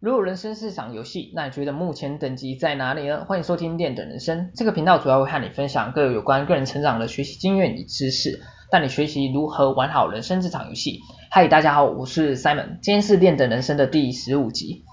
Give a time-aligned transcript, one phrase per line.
[0.00, 3.24] 如果人生是场游戏，那你觉得目前等级在哪里呢？
[3.24, 8.40] 欢迎收听练的人生这个频道，主要会和你分享各有关个人成长的学习经验与知识，
[8.70, 11.00] 带你学习如何玩好人生这场游戏。
[11.32, 14.84] 嗨，大家好，我是 Simon，今天是练的人生的第十五集。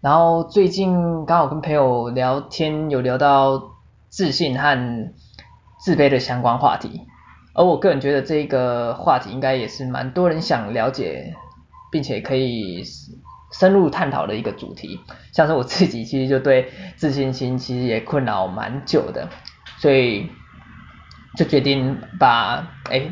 [0.00, 3.62] 然后最近刚好跟朋友聊天，有聊到
[4.08, 5.12] 自信和
[5.78, 7.02] 自卑的相关话题，
[7.54, 11.36] 而我个人觉得这个话题应该也是蛮多人想了解，
[11.92, 12.82] 并且可以。
[13.50, 15.00] 深入探讨的一个主题，
[15.32, 19.28] 像是我自己其实就对自信心其实也困扰蛮久的，
[19.78, 20.28] 所以
[21.36, 23.10] 就决定把诶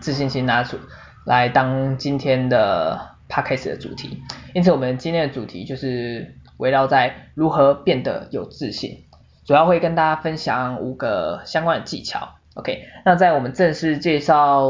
[0.00, 0.76] 自信心拿出
[1.24, 4.22] 来当今天的 podcast 的主题。
[4.54, 9.04] 因此我们今天的主题就是围绕在如何变得有自信，
[9.46, 12.36] 主要会跟大家分享五个相关的技巧。
[12.54, 14.66] OK，那在我们正式介绍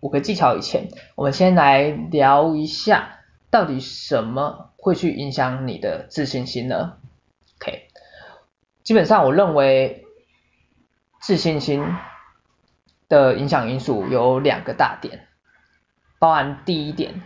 [0.00, 3.20] 五个技巧以前，我们先来聊一下。
[3.54, 6.94] 到底什么会去影响你的自信心呢
[7.60, 7.86] ？OK，
[8.82, 10.04] 基本上我认为
[11.20, 11.86] 自信心
[13.08, 15.28] 的影响因素有两个大点，
[16.18, 17.22] 包含第一点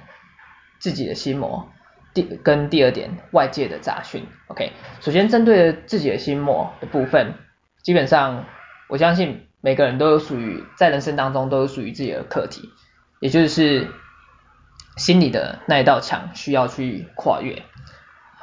[0.79, 1.67] 自己的心魔，
[2.13, 4.27] 第跟第二点外界的杂讯。
[4.49, 7.37] OK，首先针对自己的心魔的部分，
[7.83, 8.45] 基本上
[8.91, 12.69] 我相信每个人都有属于在人生当中都有属于自己的课题，
[13.19, 13.91] 也就是。
[14.99, 17.63] 心里的那一道墙需要去跨越，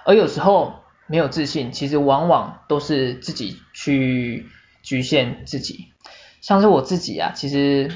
[0.06, 0.73] 而有时候
[1.06, 4.47] 没有自信，其实往往都是自己去
[4.81, 5.94] 局限自己。
[6.42, 7.92] 像是我自己啊，其实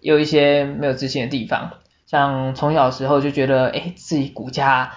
[0.00, 1.72] 有一些没有自信的地方，
[2.06, 4.92] 像从小时候就觉得，哎，自己骨架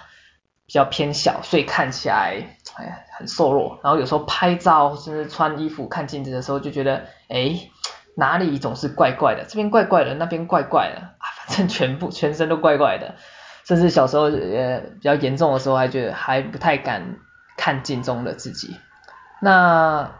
[0.65, 3.79] 比较偏小，所以看起来哎很瘦弱。
[3.83, 7.59] 然后有时候拍照甚至穿衣服看镜子的时候，就觉得，哎，
[8.15, 11.15] 哪里总是怪怪的，这边怪怪的，那边怪怪的。
[11.67, 13.15] 全部全身都怪怪的，
[13.65, 17.17] 甚至小时候也比较严重的时候，还觉得还不太敢
[17.57, 18.77] 看镜中的自己。
[19.41, 20.11] 那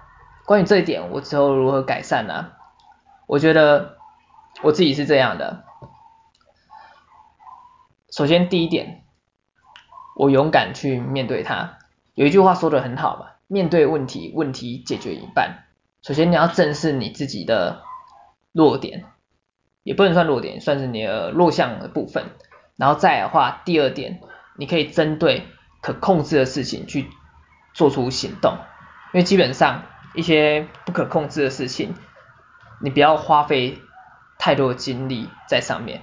[0.46, 2.52] 关于这一点，我之后如何改善呢？
[3.28, 3.98] 我觉得
[4.64, 5.64] 我自己是这样的。
[8.12, 9.04] 首先第一点，
[10.16, 11.78] 我勇敢去面对它。
[12.16, 15.66] 有一句话说的很好嘛，面对问题，问题解决一半。
[16.02, 17.84] 首先你要正视你自己的
[18.52, 19.06] 弱点。
[19.84, 22.26] 也不能算弱点，算是你的弱项的部分。
[22.76, 24.22] 然后再的话，第二点，
[24.58, 25.48] 你可以针对
[25.82, 27.08] 可控制的事情去
[27.74, 28.58] 做出行动。
[29.14, 31.96] 因为基本上一些不可控制的事情，
[32.82, 33.80] 你不要花费
[34.38, 36.02] 太多的精力在上面。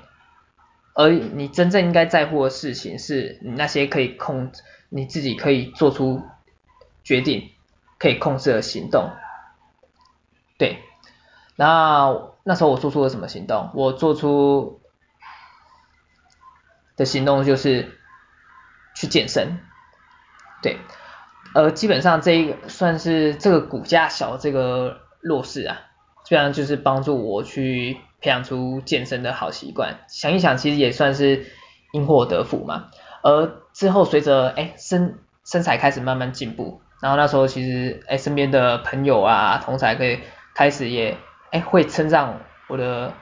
[0.93, 6.23] 而你真正应该在乎的事情，是你那些可以控制，你自己可以做出
[7.05, 7.51] 决定、
[7.99, 9.11] 可以控制的行动。
[10.59, 10.79] 对。
[11.55, 12.13] 那
[12.49, 13.71] 那时候我做出了什么行动？
[13.75, 14.81] 我做出
[16.97, 17.99] 的行动就是
[18.95, 19.59] 去健身，
[20.63, 20.79] 对，
[21.57, 25.77] 呃，基本上这一个算是这个骨架小这个弱势啊，
[26.25, 30.05] 基本上就是帮助我去培养出健身的好习惯。
[30.07, 31.47] 想一想，其实也算是
[31.93, 32.91] 因祸得福嘛。
[33.25, 40.21] 而之后随着哎身身材开始慢慢进步，然后那时候其实哎身边的朋友啊同才可以
[40.55, 41.19] 开始也。
[41.51, 43.15] 哎，会称赞我的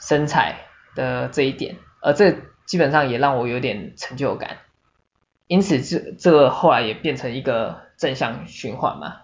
[0.00, 0.60] 身材
[0.94, 4.58] 的这一点，而这基本上也让我有点成就感，
[5.46, 9.22] 因此这这个后来也变成一个正向循环嘛，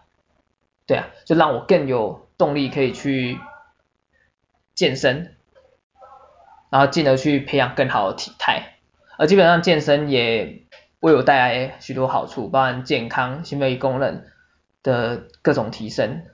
[0.87, 3.39] 对啊，就让我更有动力可以去
[4.75, 5.37] 健身，
[6.71, 8.75] 然后进而去培养更好的体态，
[9.19, 10.65] 而基本上健身也
[11.01, 14.25] 为我带来许多好处，包含健康、心肺功能
[14.83, 16.25] 的各种提升。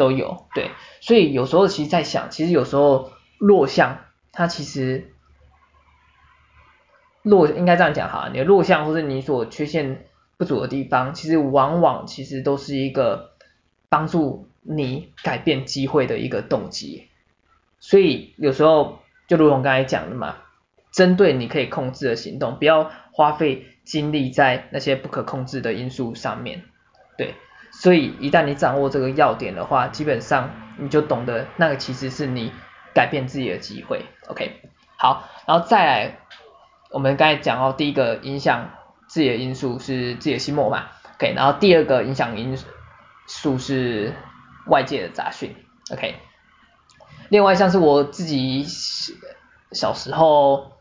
[0.00, 0.70] 都有，对，
[1.02, 3.98] 所以有时候其实在想，其实有时候弱项，
[4.32, 5.12] 它其实
[7.20, 10.06] 弱应该这样讲哈，你的弱项或者你所缺陷
[10.38, 13.32] 不足的地方，其实往往其实都是一个
[13.90, 17.08] 帮助你改变机会的一个动机。
[17.78, 20.36] 所以有时候就如同刚才讲的嘛，
[20.92, 26.62] 针对你可以控制的行动，不要花费精力在那些不可控制的因素上面，
[27.18, 27.34] 对。
[27.72, 32.52] 所以一旦你掌握这个要点的话，基本上你就懂得那个其实是你
[32.94, 34.04] 改变自己的机会。
[34.28, 34.60] OK，
[34.96, 36.18] 好，然后再来，
[36.90, 38.70] 我们刚才讲到第一个影响
[39.06, 42.56] 自己的因素是自己的心魔嘛，OK，然后第二个影响因
[43.26, 44.12] 素是
[44.66, 45.54] 外界的杂讯
[45.92, 46.16] ，OK，
[47.28, 48.64] 另外像是我自己
[49.72, 50.79] 小时候。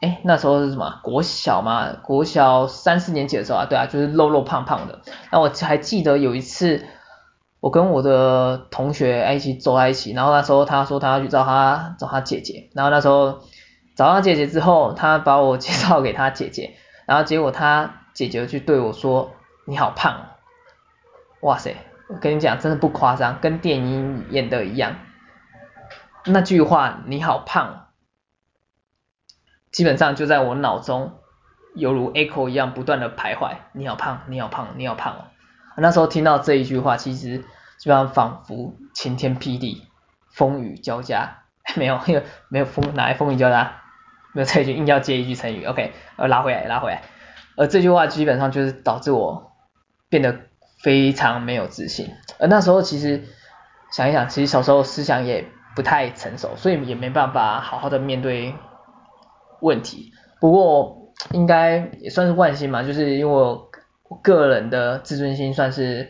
[0.00, 0.98] 哎，那时候是什么？
[1.02, 5.00] 国小嘛，国小三四年级的时候啊，对啊，就是肉肉胖胖的。
[5.30, 6.86] 那我还记得有一次，
[7.60, 13.40] 我跟我的同学一起走在一起，然后那时候他说他要去找他找他姐姐，然后那时候
[13.94, 16.74] 找到姐姐之后，他把我 介绍给他姐姐，
[17.04, 19.32] 然后结果他姐姐就对我说
[19.68, 20.28] ：“你好胖。”
[21.42, 21.76] 哇塞，
[22.08, 24.94] 我跟你讲，真的不夸张，跟电影演的一样。
[26.24, 27.88] 那句话“你好胖”，
[29.70, 31.18] 基本上就在我脑中
[31.74, 33.56] 犹如 echo 一样不断的徘徊。
[33.72, 35.24] 你好胖，你好胖，你好胖哦。
[35.76, 37.38] 那时候听到这一句话，其实
[37.78, 39.86] 基本上仿佛晴天霹雳，
[40.30, 41.38] 风雨交加。
[41.76, 43.82] 没有，没有，没有风，哪来风雨交加？
[44.32, 47.02] 没有这一句，硬要接一句成语，OK，呃，拉回来，拉回来。
[47.56, 49.52] 而这句话基本上就是导致我
[50.08, 50.40] 变得
[50.82, 52.08] 非常没有自信。
[52.38, 53.24] 而那时候其实
[53.92, 55.46] 想一想，其实小时候思想也
[55.76, 58.54] 不太成熟，所以也没办法好好的面对
[59.60, 60.12] 问题。
[60.40, 63.70] 不过应该也算是万幸嘛，就是因为我
[64.22, 66.08] 个人的自尊心算是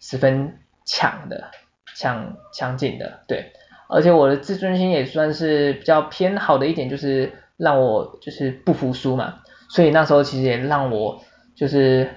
[0.00, 1.50] 十分强的，
[1.96, 3.52] 强强劲的，对。
[3.88, 9.40] 而且我的自尊心也算是比较偏好的一点，就是让我就是不服输嘛，
[9.70, 11.24] 所以那时候其实也让我
[11.54, 12.10] 就是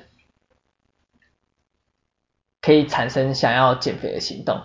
[2.62, 4.62] 可以产生想要减肥的行动。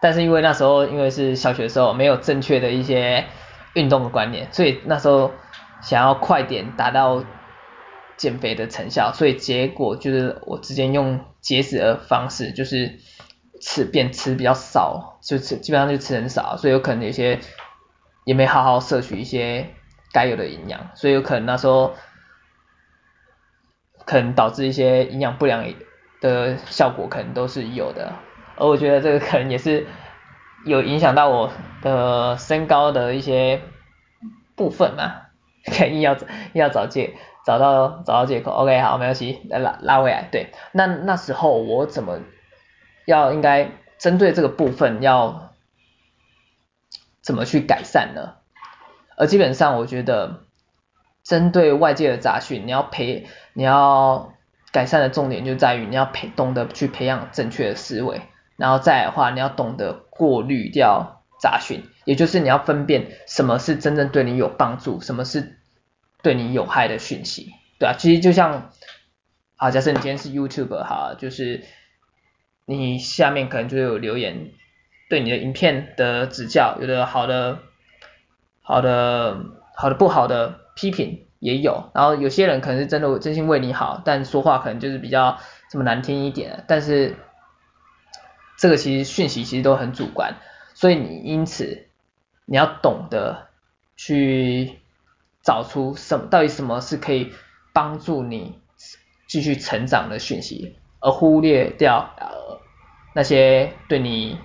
[0.00, 3.24] 但是因为那时候因为是小学的时候没有正确的一些
[3.74, 5.30] 运动的观念，所以那时候
[5.82, 7.24] 想要快点达到
[8.16, 12.98] 减肥的成效，所以结果就是我直接用节食的方式，就是。
[13.64, 17.38] 吃变吃比较少，就吃基本上就吃很少，所以有可能有些
[18.24, 19.70] 也没好好摄取一些
[20.12, 21.94] 该有的营养，所以有可能那时候
[24.04, 25.64] 可能导致一些营养不良
[26.20, 28.12] 的效果可能都是有的，
[28.56, 29.86] 而我觉得这个可能也是
[30.64, 31.52] 有影响到我
[31.82, 33.60] 的身高的一些
[34.56, 35.26] 部分嘛，
[35.64, 36.16] 肯定要
[36.52, 37.14] 要找借
[37.44, 42.20] 找到找到借口，OK 好没关系，来拉拉回来，对，那那时候我怎么？
[43.04, 45.50] 要应该针对这个部分要
[47.20, 48.34] 怎么去改善呢？
[49.16, 50.44] 而基本上我觉得，
[51.24, 54.32] 针对外界的杂讯，你要培你要
[54.70, 58.22] 改善的重点就在于你要培懂得去培养正确的思维，
[58.56, 65.58] 然后再的话你要懂得过滤掉杂讯，也就是你要分辨什么是真正对你有帮助，什么是
[66.22, 67.50] 对你有害的讯息，
[67.80, 68.70] 对啊，其实就像
[69.56, 71.64] 啊，假设你今天是 YouTube 哈，就是。
[72.64, 74.52] 你下面可能就有留言，
[75.10, 77.58] 对你的影片的指教，有的好的、
[78.62, 79.36] 好的、
[79.74, 85.40] 好的不好的批评也有，然后有些人可能是真的真心为你好，但说话可能就是比较
[85.70, 87.16] 这么难听一点，但是
[88.56, 90.36] 这个其实讯息其实都很主观，
[90.82, 91.86] 所以你因此
[92.44, 93.46] 你要懂得
[93.94, 94.80] 去
[95.40, 97.32] 找出什么到底什么是可以
[97.72, 98.58] 帮助你
[99.28, 100.76] 继续成长的讯息。
[100.98, 102.60] 而忽略掉呃
[103.14, 104.40] 那些对你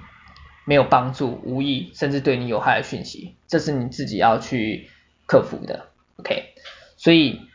[0.68, 4.92] 没有帮助、无益甚至对你有害的讯息，这是你自己要去
[5.25, 5.88] 克服的。
[6.18, 6.54] OK，
[6.98, 7.50] 所以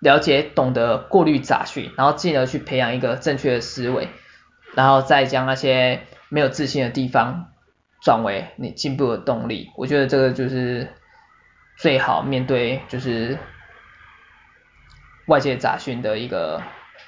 [0.00, 4.08] 了解、懂得过滤杂讯，然后进而去培养一个正确的思维，
[4.74, 7.52] 然后再将那些没有自信的地方
[8.02, 9.70] 转为你进步的动力。
[9.76, 10.88] 我觉得这个就是
[11.78, 13.38] 最好面对就是。
[15.26, 16.60] 外界杂讯的一个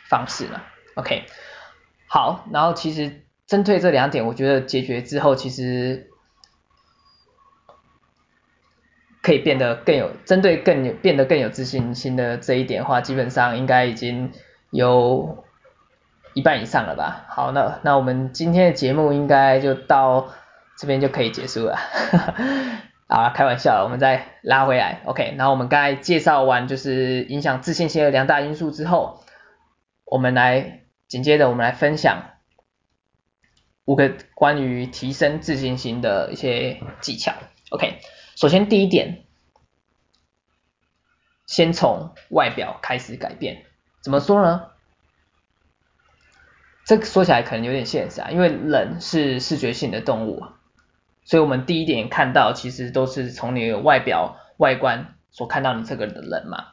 [0.09, 0.63] 方式了
[0.95, 1.25] ，OK，
[2.07, 6.09] 好，然后其实针对这两点，我觉得解决之后，其实
[9.21, 14.31] 可以变得更有针对更有变得更有自信心的这一点的话，基本上应该已经
[14.71, 15.44] 有
[16.35, 17.27] 一半以上了吧。
[17.29, 20.29] 好，那那我们今天的节目应该就到
[20.79, 21.79] 这边就可以结束了。
[23.07, 25.35] 啊，开玩笑了，我们再拉回来，OK。
[25.37, 29.23] 然后我们刚才介绍完就是影响自信心的两大因素之后，
[30.05, 32.31] 我们来紧接着我们来分享
[33.85, 37.35] 五个关于提升自信心的一些技巧
[37.71, 38.01] ，OK。
[38.37, 39.25] 首先第一点，
[41.47, 43.65] 先从外表开始改变，
[44.03, 44.71] 怎么说呢？
[46.85, 50.43] 这个说起来可能有点现实啊，因为人是视觉性的动物。
[51.25, 56.67] 所以我们第一点看到，其实都是从你的外表外观所看到你这个人的人嘛。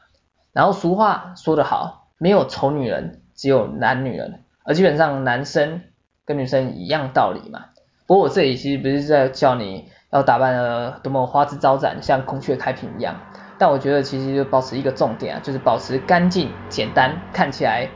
[0.51, 4.43] 然后俗话说得好，没有丑女人，只有懒女人。
[4.63, 5.81] 而基本上男生
[6.25, 7.67] 跟女生一样道理嘛。
[8.05, 13.15] 不过我这里其实不是在叫你要打扮得多么花枝招展，像孔雀开屏一样。
[13.57, 17.87] 但我觉得其实就保持一个重点啊，就是保持干净、简单，看起来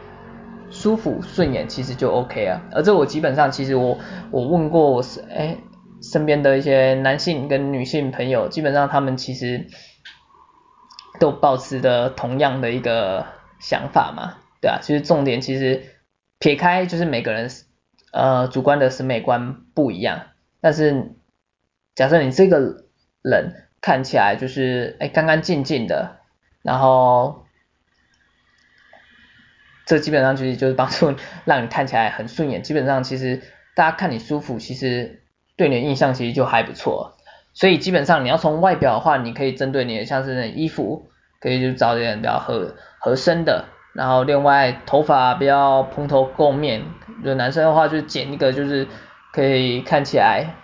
[0.85, 2.61] 舒服顺眼，其实就 OK 啊。
[2.71, 3.97] 而这我基本上其实我
[4.29, 5.57] 我问过我是哎。
[6.01, 9.65] 身边的一些男性跟女性朋友，基本上他们其实
[11.19, 13.25] 都抱持的同样的一个
[13.59, 15.81] 想法嘛，对啊，其实重点其实
[16.37, 17.49] 撇开就是每个人
[18.11, 20.27] 呃主观的审美观不一样，
[20.61, 21.15] 但是
[21.95, 22.83] 假设你这个
[23.23, 26.17] 人看起来就是哎干干净净的，
[26.61, 27.44] 然后
[29.85, 31.13] 这基本上就是就是帮助
[31.45, 33.41] 让你看起来很顺眼，基本上其实
[33.75, 35.21] 大家看你舒服，其实
[35.57, 37.13] 对你的印象其实就还不错。
[37.53, 41.07] 所以基本上你要从外表的话，你可以针对你的像是那衣服，
[41.39, 46.83] 可以就找点比较合合身的，然后另外头发不要蓬头垢面，
[47.23, 48.87] 就男生的话就剪一个就是
[49.31, 50.55] 可以看起来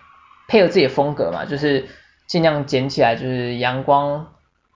[0.50, 1.86] 配合自己的风格嘛，就是
[2.28, 4.34] 尽量剪起来就是阳光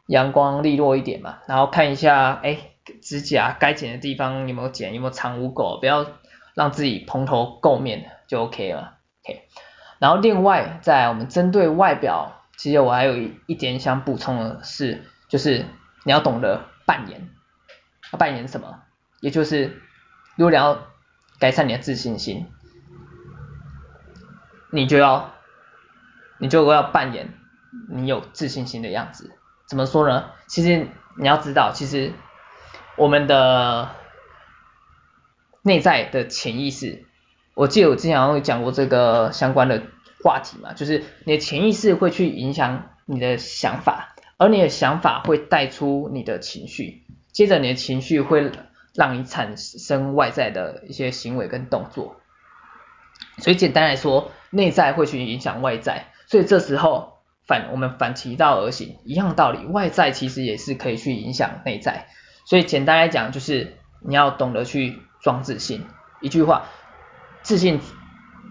[0.07, 2.57] 阳光利落一点嘛，然后看一下哎
[3.01, 6.05] 指甲该剪的地方有没有剪，有没有藏污垢，不要
[6.53, 9.47] 让自己蓬头垢面就 OK 了，OK。
[9.99, 15.65] 然后另外，在我们针对外表，其实我还有一一点想补充的是，就是
[16.03, 17.29] 你要懂得扮演，
[18.11, 18.81] 要扮演什么？
[19.21, 19.81] 也就是
[20.35, 20.85] 如果你要
[21.39, 22.47] 改善你的自信心，
[24.71, 25.33] 你就要，
[26.37, 27.33] 你就要扮演
[27.89, 29.35] 你有自信心的样子。
[29.67, 30.31] 怎么说呢？
[30.47, 30.87] 其实
[31.17, 32.13] 你要知道，其实
[32.97, 33.91] 我们的
[35.61, 37.05] 内在的潜意识。
[37.53, 39.81] 我记得我之前好像讲过这个相关的
[40.23, 48.51] 话题嘛，就是你的潜意识会去影响你的想法，而你的想法会带出你的情绪，接着你的情绪会
[48.93, 52.17] 让你产生外在的一些行为跟动作。
[53.37, 62.07] 所以简单来说，内在会去影响外在，所以这时候反我们反其道而行，一样道理，外在其实也是可以去影响内在。
[62.45, 65.85] 所以简单来讲，就是你要懂得去装自信，
[66.21, 66.65] 一句话。
[67.41, 67.79] 自信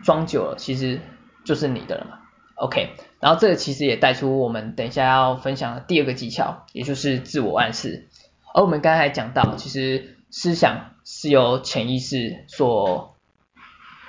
[0.04, 1.00] 装久了，其实
[1.44, 2.18] 就是你的了嘛。
[2.54, 8.08] OK，然后这个其实也带出我们等一下要分享的第二个技巧，也就是自我暗示。
[8.54, 13.16] 而我们刚才讲到，其实思想是由潜意识所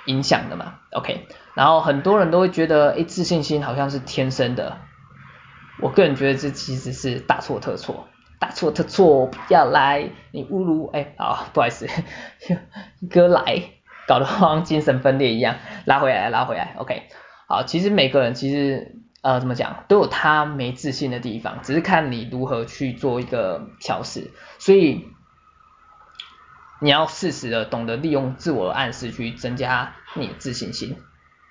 [0.04, 0.78] 影响的嘛。
[0.92, 4.78] OK，然后很多人都会觉得，诶，自信心好像是天生的。
[5.80, 8.06] 我个人觉得这其实是大错特错，
[8.38, 11.86] 大错特错，不要来，你侮辱，哎，好，不好意思，
[13.10, 13.70] 哥来。
[14.08, 17.08] 搞得好像精神分裂一样，拉回来，拉回来，OK。
[17.48, 24.30] 好，其实每个人其实呃怎么讲都有他没自信的地方，只是看你如何去做一个调试。
[24.60, 25.08] 所以
[26.80, 30.96] 你要适时的懂得利用自我的暗示去增加你的自信心。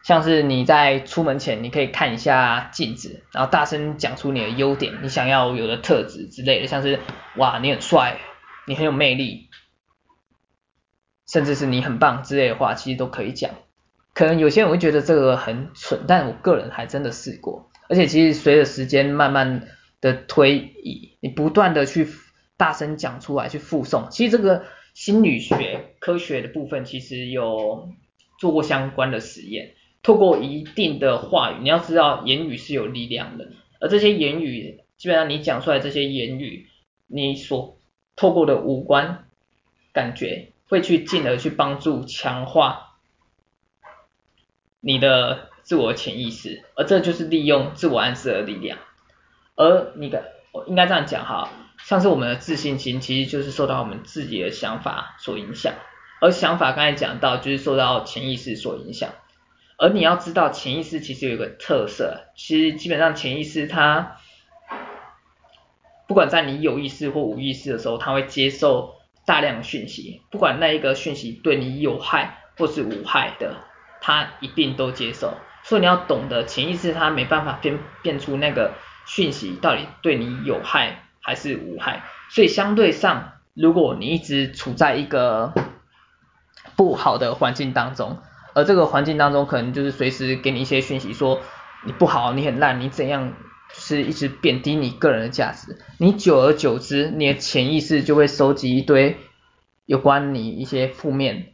[0.06, 7.00] 像是你在出门前，你可以看一下镜子，然后大声讲出你的优点，你想要有的特质之类的，像是
[7.38, 8.20] 哇你很帅，
[8.68, 9.50] 你很有魅力。
[11.28, 13.50] 甚至是你很棒之类的话，其实都可以讲。
[14.14, 17.72] 可能有些人会觉得这个很蠢，但我个人还真的试过。
[17.90, 19.68] 而且其实随着时间慢慢
[20.02, 22.08] 的推移，你不断的去
[22.58, 24.10] 大声讲出来，去复诵。
[24.10, 27.90] 其实这个心理学科学的部分，其实有
[28.40, 29.72] 做过相关的实验。
[30.06, 33.50] 透过一定的话语，你要知道言语是有力量的，
[33.82, 36.68] 而这些言语，基本上你讲出来这些言语，
[37.08, 37.80] 你所
[38.16, 39.26] 透过的五官
[39.92, 40.52] 感觉。
[40.68, 42.96] 会去进而去帮助强化
[44.80, 48.80] 你的自我潜意识，而这就是利用自我暗示的力量。
[49.56, 51.52] 而你的，我应该这样讲哈，
[51.84, 55.76] 像是我们的自信心，其实就是受到我们自己的想法所影响，
[56.20, 59.12] 而想法刚才讲到就是受到潜意识所影响。
[59.78, 64.18] 而你要知道潜意识其实有一个特色，其实基本上潜意识它
[66.08, 68.96] 不管在你有意识或无意识的时候，它会接受。
[69.28, 73.56] 大量的讯息，不管那一个讯息对你有害或是无害的，
[74.00, 75.34] 他一定都接受。
[75.64, 78.76] 所以你要懂得潜意识，他没办法辨辨出那个
[79.08, 82.04] 讯息到底对你有害还是无害。
[82.30, 85.52] 所以相对上，如果你一直处在一个
[86.76, 88.20] 不好的环境当中，
[88.56, 91.42] 而这个环境当中可能就是随时给你一些讯息说
[91.86, 93.34] 你不好，你很烂，你怎样。
[93.78, 99.18] 是一直贬低你个人的价值，你久而久之，你的潜意识就会收集一堆
[99.86, 101.54] 有关你一些负面、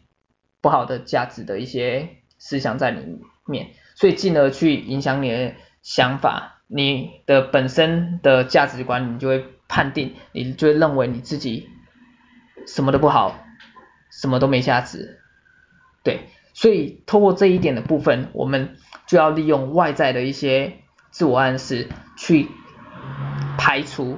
[0.60, 3.00] 不好的价值的一些思想在里
[3.48, 11.70] 面，所以进而去影响你的想法，你的本身的价值观，你就会判定，你就会认为你自己
[12.67, 13.39] 什么都不好，
[14.12, 15.22] 什么都没价值，
[16.03, 16.27] 对，
[16.62, 18.75] 所以透过这一点的部分，我们
[19.08, 20.77] 就要利用外在的一些。
[21.10, 22.48] 自我暗示去
[23.58, 24.18] 排除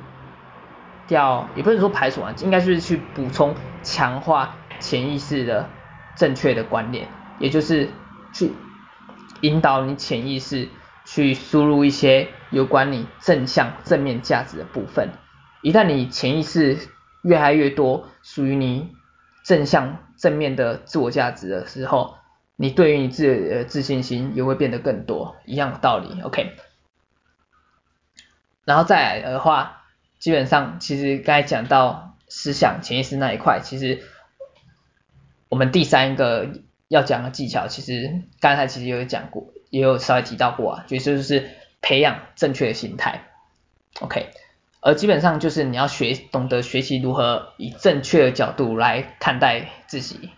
[1.07, 5.67] 掉，也不能说排除啊，应该就是去补充、强化潜意识的
[6.15, 7.07] 正确的观念，
[7.39, 7.89] 也就是
[8.31, 8.51] 去
[9.41, 10.69] 引导你潜意识
[11.03, 15.09] 去输入一些有关你正向、正面价值的部分。
[15.63, 16.77] 一旦你潜意识
[17.23, 18.91] 越来越多属于你
[19.43, 22.17] 正向、正面的自我价值的时候，
[22.63, 26.55] 你对于你自己的自信心也会变得更多，一样的道理，OK。
[28.63, 29.83] 然后再来的话，
[30.17, 34.01] 基本上其实刚才讲到思想潜意识那一块，其实
[35.49, 36.51] 我们第三个
[36.87, 41.49] 要讲的技巧，其实刚才其实有讲过，也有稍微提到过啊，就是就是
[41.81, 43.25] 培养正确的心态
[43.99, 44.29] ，OK，
[44.79, 50.29] 而基本上就是你要学懂得学习如何以正确的角度来看待自己，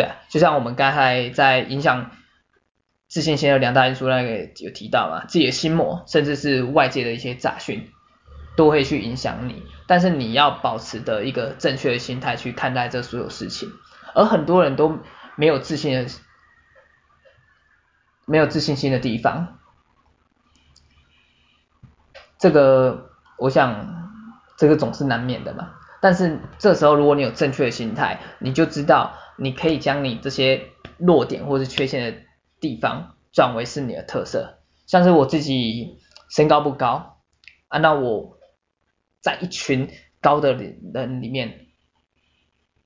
[0.00, 2.10] 对啊，就像我们刚才在影响。
[3.12, 5.24] 自信心的两大因素，那个有提到嘛？
[5.26, 7.90] 自己的心魔，甚至是外界的一些杂讯，
[8.56, 9.64] 都会去影响你。
[9.88, 13.68] 但是你要保持的一个正确的心态去看待这所有事情。
[14.14, 15.00] 而很多人都
[15.34, 16.06] 没有自信的，
[18.26, 19.58] 没有自信心的地方，
[22.38, 24.08] 这个我想
[24.56, 25.79] 这个总是难免的嘛。
[26.00, 30.62] 但是这时候如果你有正确的心态，你就知道你可以将你这些
[30.98, 32.18] 弱点或是缺陷的。
[32.60, 37.22] 地方转为是你的特色，像是我自己身高不高，
[37.68, 38.36] 啊，那我
[39.22, 39.88] 在一群
[40.20, 41.68] 高的人里面，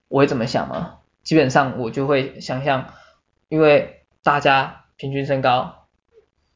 [0.06, 0.98] 我会怎么想吗？
[1.24, 2.94] 基本上我就会想象，
[3.48, 5.88] 因为大家平均身高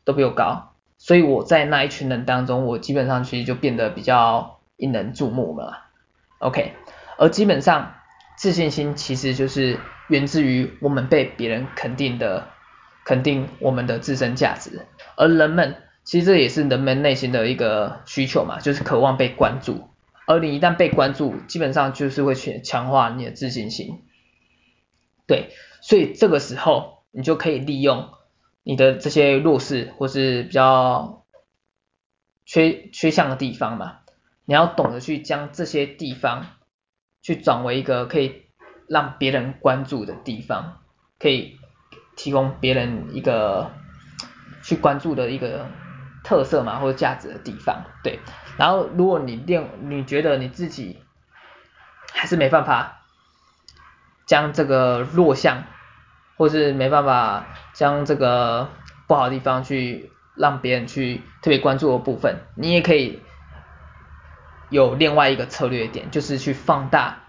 [0.04, 5.87] 都比我高，所以我在那一群人当中，我基本上其实就变得比较引人注目了。
[6.38, 6.72] OK，
[7.18, 7.94] 而基本上
[8.36, 9.78] 自信心其实就是
[10.08, 12.48] 源自于我们被别人肯定的。
[13.04, 14.82] 肯定我们的自身价值，
[15.16, 19.88] 而人们其实这也是人们内心的一个需求嘛，就是渴望被关注。
[20.26, 24.02] 而你一旦被关注，基本上就是会去强化你的自信心。
[25.26, 28.10] 对，所以这个时候你就可以利用
[28.62, 31.24] 你的这些弱势或是比较
[32.44, 33.97] 缺缺项的地方嘛，
[34.48, 36.46] 你要懂得去将这些地方
[37.20, 38.46] 去转为一个可以
[38.88, 40.78] 让别人关注的地方，
[41.20, 41.58] 可以。
[42.20, 43.70] 提供别人一个
[44.64, 45.66] 去关注的一个
[46.24, 48.18] 特色嘛，或者价值的地方，对。
[48.56, 50.98] 然后如果你练，你觉得你自己
[52.12, 53.02] 还是没办法
[54.26, 55.62] 将这个弱项，
[56.36, 58.68] 或是没办法将这个
[59.06, 63.20] 不好的地方去让别人去特别关注的部分，你也可以
[64.70, 67.24] 有另外一个策略点，就是去放大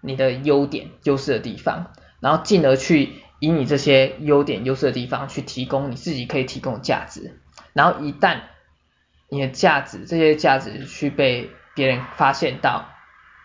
[0.00, 3.22] 你的优点、优势的地方，然后进而去。
[3.42, 7.40] 以你这些优点、优势的地方去提供你自己可以提供的价值，
[7.72, 8.40] 然后一旦
[9.30, 12.84] 你的价值、这些价值去被别人发现到，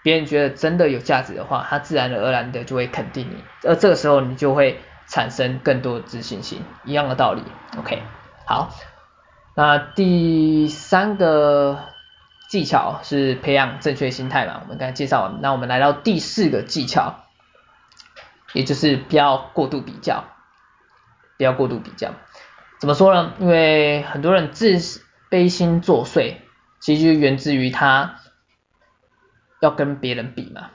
[0.03, 7.41] 别人觉得真的有价值的话，他自然而然的就会肯定你，而这个时候你就会产生更多的自信心，一样的道理。
[7.77, 8.03] OK，
[8.45, 8.75] 好，
[9.55, 11.79] 那第三个
[12.49, 17.21] 技巧是培养正确心态嘛，我们刚才介绍完，那我们来到第四个技巧。
[18.53, 20.23] 也就是不要过度比较，
[21.37, 22.13] 不要过度比较。
[22.79, 23.33] 怎么说呢？
[23.37, 24.79] 因为很多人自
[25.29, 26.35] 卑心作祟，
[26.79, 28.21] 其实就源自于他
[29.59, 30.69] 要跟别人比嘛。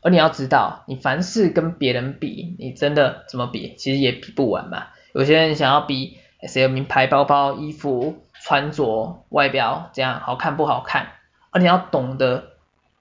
[0.00, 4.86] 而你要知道，你凡事跟别人比，你真的怎么比，其实也比不完嘛。
[5.12, 6.16] 有些人想要比
[6.48, 11.12] 谁有名牌包包、衣服、穿着、外表这样好看不好看，
[11.50, 12.52] 而你要懂得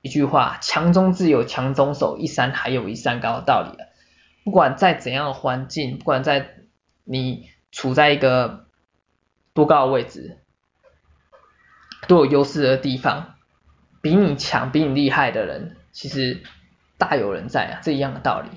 [0.02, 3.78] 一句话：强中自有强中手，一山还有一山高的道理。
[4.43, 6.56] 不管在怎样的环境，不管在
[7.04, 8.67] 你处在一个
[9.54, 10.39] 多高的位置，
[12.08, 13.36] 都有优势的地方，
[14.02, 16.41] 比你强、比你厉害的人，其实
[16.97, 18.50] 大有人在啊，这一样的道理。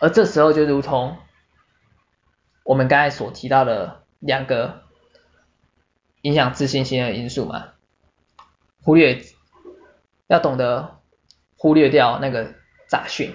[0.00, 1.16] 而这时候就如同
[2.64, 4.82] 我们刚才所提到的两个
[6.22, 7.72] 影响自信心的因素嘛，
[8.82, 9.22] 忽略，
[10.26, 10.98] 要懂得
[11.56, 12.54] 忽略掉那个
[12.88, 13.34] 杂讯。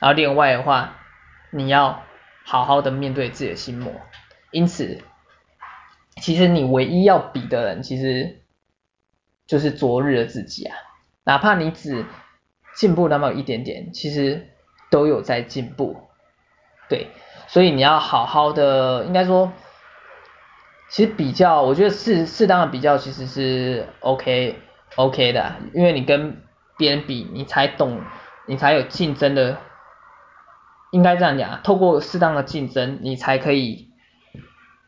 [0.00, 0.96] 然后另外的话，
[1.50, 2.02] 你要
[2.44, 3.92] 好好的面对自己的心魔。
[4.50, 5.02] 因此，
[6.20, 8.42] 其实你唯一要比的人，其实
[9.46, 10.76] 就是昨日的自己啊。
[11.24, 12.04] 哪怕你只
[12.76, 14.50] 进步那么一点点，其实
[14.90, 15.96] 都有在进步。
[16.88, 17.08] 对，
[17.46, 19.52] 所以你要好好的，应该说，
[20.94, 24.60] 其实比较，我觉得适适当的比较其实是 OK
[24.94, 26.40] OK 的，因为你跟
[26.78, 28.00] 别人比，你才懂，
[28.46, 29.58] 你才有竞争的。
[30.92, 33.88] 应该这样讲，透过适当的竞争，你才可以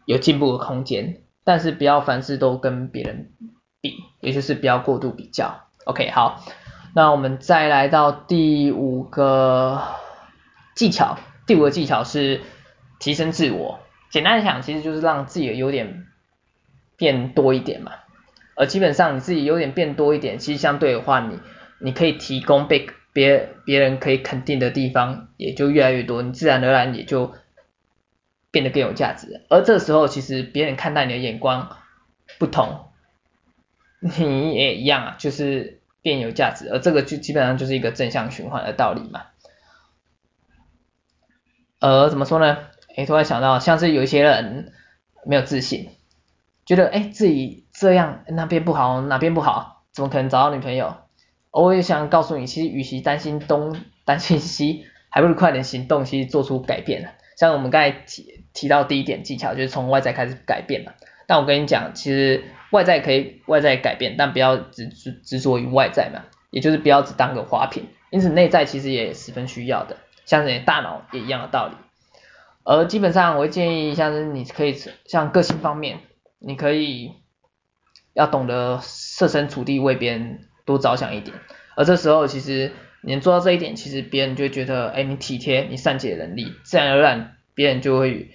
[0.05, 1.23] 有进步的空间。
[1.43, 3.33] 但是不要凡事都跟别人
[3.81, 5.67] 比，也就是不要过度比较。
[5.87, 6.41] OK，好，
[6.95, 9.83] 那我们再来到第五个
[10.77, 11.19] 技巧。
[11.49, 12.43] 第五个技巧是
[13.01, 13.81] 提升自我。
[14.17, 16.07] 简单来讲，其实就是让自己的优点
[16.97, 17.93] 变多一点嘛。
[18.55, 21.39] 而基本上你自己优点变多一点，其实相对的话，你
[21.81, 22.89] 你可以提供被。
[23.13, 27.33] 别别人可以肯定的地方也就越来越多，你自然而然也就
[28.51, 29.41] 变得更有价值。
[29.49, 31.79] 而这时候，其实别人看待你的眼光
[32.39, 32.91] 不同，
[34.01, 39.23] 你也一样啊，就是变有价值，而这个就基本上就是一个正向循环的道理嘛。
[41.81, 42.59] 而怎么说呢？
[42.97, 44.73] 诶，突然想到，像是有一些人
[45.25, 45.91] 没有自信，
[46.65, 50.97] 觉得诶自己这样那边不好，哪边不好，怎么可能找到女朋友？
[51.51, 57.15] 我也想告诉你，其实与其担心东担心西，还不如快点行动，其实做出改变。
[57.37, 60.93] 像我们刚才提提到第一点技巧，就是从外在开始改变嘛。
[61.27, 67.89] 但我跟你讲，其实外在可以外在改变，但不要只执执着于外在嘛，也就是不要只当个花瓶。
[68.11, 71.75] 因此内在其实也十分需要的，像你的大脑也一样的道理。
[72.67, 76.01] 而基本上我会建议，像是你可以像个性方面，
[76.39, 77.13] 你可以
[78.13, 81.37] 要懂得设身处地为别人多着想一点。
[81.77, 88.31] 而这时候其实你能做到这一点，其实别人就觉得，哎，你体贴，你善解人意，自然而然别人就会。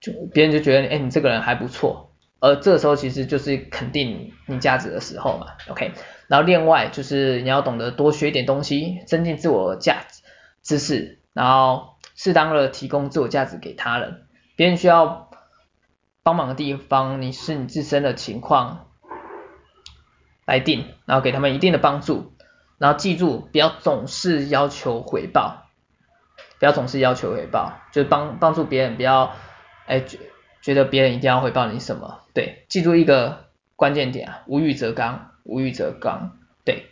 [0.00, 5.90] 就别人就觉得，哎，你这个人还不错，而这时候其实就是肯定你价值的时候嘛，OK。
[6.28, 10.22] 然后另外就是你要懂得多学一点东西，增进自我价值
[10.62, 14.26] 知识，然后适当的提供自我价值给他人。
[14.56, 15.30] 别人需要
[16.24, 18.88] 帮忙的地方，你是你自身的情况
[20.44, 22.32] 来定，然后给他们一定的帮助。
[22.78, 25.66] 然后记住，不要总是要求回报，
[26.58, 29.32] 不要总是要求回报，就是帮帮助别人，不要。
[29.86, 30.18] 哎，觉
[30.62, 32.22] 觉得别人一定要回报你什么？
[32.34, 33.44] 对，记住一个
[33.76, 36.38] 关键点啊，无欲则刚，无欲则刚。
[36.64, 36.86] 对，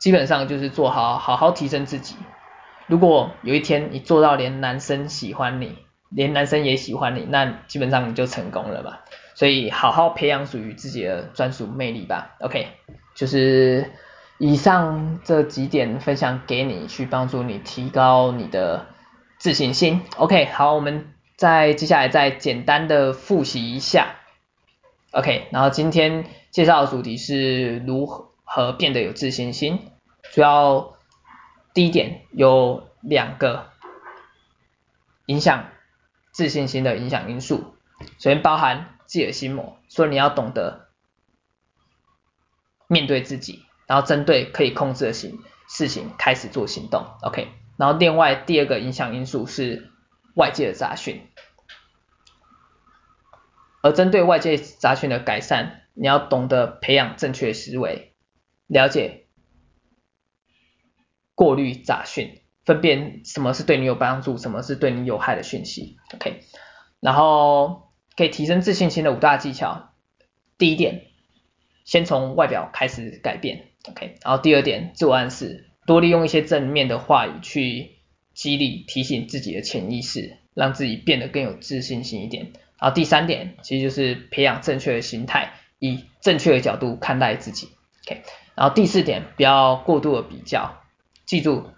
[0.00, 2.16] 基本上就是做好，好好提升自己。
[2.86, 5.76] 如果有一天你做到连男生喜欢你，
[6.10, 9.04] 连男生也喜欢你，那基本上你就成功了吧。
[9.34, 12.36] 所以好好培养属于自己的专属魅力吧。
[12.40, 12.68] OK，
[13.14, 13.90] 就是
[14.38, 18.86] 以上这几点分享给你，去帮助你提高你的
[19.38, 20.02] 自信心。
[20.16, 21.12] OK，好，我们。
[21.38, 24.14] 再接下来再简单的复习一下
[25.10, 29.80] ，OK，然后今天介绍的主题是如何变得有自信心，
[30.32, 30.95] 主要
[31.76, 33.68] 第一点有两个
[35.26, 35.68] 影响
[36.32, 37.76] 自信心的影响因素，
[38.18, 40.88] 首先包含自己的心魔，所以你要懂得
[42.86, 49.92] 面对自己，然后针对可以控制的行事情开始做行动，OK，然后另外第二个影响因素是。
[50.34, 51.26] 外界的杂讯，
[53.80, 58.12] 而针对外界杂讯的改善，你要懂得培养正确思维，
[58.66, 59.25] 了解
[61.36, 65.96] 过滤杂讯，分辨什么是对你有帮助，什么是对你有害的讯息。
[66.12, 66.40] OK，
[66.98, 69.90] 然后可以提升自信心的五大技巧，
[70.58, 71.02] 第一点，
[71.84, 73.68] 先从外表开始改变。
[73.88, 77.92] OK，然后第二点，自我暗示，多利用一些正面的话语去。
[78.36, 82.52] 激励提醒自己的潜意识，让自己变得更有自信心一点。
[82.78, 87.70] 然后第三点，其实就是培养正确的心态，以正确的角度看待自己。
[88.04, 88.20] OK，
[88.54, 90.82] 然后第四点，不要过度的比较，
[91.26, 91.70] 记住，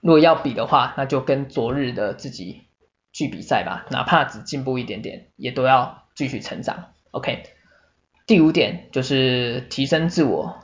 [0.00, 2.62] 如果要比的话，那就跟昨日的自己
[3.12, 6.92] 去比赛吧，哪怕只进步一点点，也都要继续成长。
[7.12, 7.44] OK，
[8.26, 10.60] 第五点就是提升自我，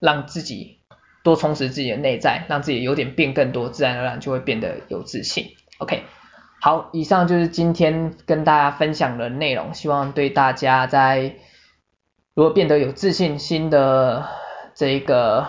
[0.00, 0.74] 让自己。
[1.22, 5.56] 多充实自己的内在，让自己有点变更多，自然而然就会变得有自信。
[5.78, 6.04] OK，
[6.60, 11.34] 好，以上就是今天跟大家分享的内容，希望对大家在
[12.34, 14.28] 如何变得有自信心的
[14.76, 15.48] 这一个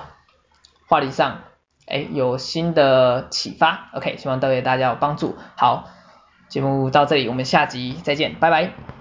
[0.87, 1.41] 话题上，
[1.85, 3.89] 哎，有新的启发。
[3.93, 5.37] OK，希望对大家有帮助。
[5.55, 5.89] 好，
[6.49, 8.96] 节目到这里，我们下集再见，拜拜。